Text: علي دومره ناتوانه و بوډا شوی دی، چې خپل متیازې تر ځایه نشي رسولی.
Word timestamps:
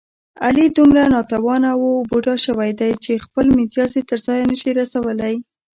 علي 0.45 0.65
دومره 0.77 1.01
ناتوانه 1.13 1.71
و 1.81 1.85
بوډا 2.09 2.35
شوی 2.45 2.71
دی، 2.79 2.91
چې 3.03 3.23
خپل 3.25 3.45
متیازې 3.57 4.01
تر 4.09 4.19
ځایه 4.27 4.43
نشي 4.51 4.71
رسولی. 4.79 5.33